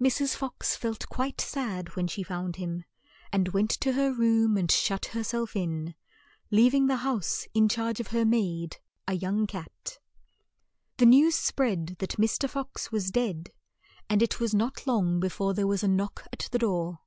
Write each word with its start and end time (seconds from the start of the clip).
Mrs. 0.00 0.36
Fox 0.36 0.76
felt 0.76 1.08
quite 1.08 1.40
sad 1.40 1.96
when 1.96 2.06
she 2.06 2.22
found 2.22 2.54
him, 2.54 2.84
and 3.32 3.48
went 3.48 3.70
to 3.80 3.94
her 3.94 4.12
room 4.12 4.56
and 4.56 4.70
shut 4.70 5.06
her 5.06 5.24
self 5.24 5.56
in, 5.56 5.96
leav 6.52 6.72
ing 6.72 6.86
the 6.86 6.98
house 6.98 7.48
in 7.52 7.68
charge 7.68 7.98
of 7.98 8.06
her 8.14 8.24
maid, 8.24 8.76
a 9.08 9.14
young 9.14 9.44
cat. 9.44 9.98
The 10.98 11.06
news 11.06 11.34
spread 11.34 11.96
that 11.98 12.10
Mr. 12.10 12.48
Fox 12.48 12.92
was 12.92 13.10
dead, 13.10 13.50
and 14.08 14.22
it 14.22 14.38
was 14.38 14.54
not 14.54 14.86
long 14.86 15.18
be 15.18 15.28
fore 15.30 15.52
there 15.52 15.66
was 15.66 15.82
a 15.82 15.88
knock 15.88 16.28
at 16.32 16.46
the 16.52 16.60
door. 16.60 17.00